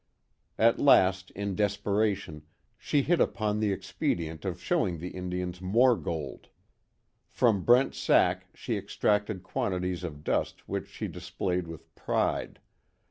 At 0.57 0.79
last, 0.79 1.29
in 1.35 1.55
desperation, 1.55 2.41
she 2.75 3.03
hit 3.03 3.21
upon 3.21 3.59
the 3.59 3.71
expedient 3.71 4.45
of 4.45 4.59
showing 4.59 4.97
the 4.97 5.09
Indians 5.09 5.61
more 5.61 5.95
gold. 5.95 6.47
From 7.27 7.61
Brent's 7.63 7.99
sack 7.99 8.47
she 8.55 8.77
extracted 8.77 9.43
quantities 9.43 10.03
of 10.03 10.23
dust 10.23 10.67
which 10.67 10.87
she 10.87 11.07
displayed 11.07 11.67
with 11.67 11.93
pride. 11.93 12.59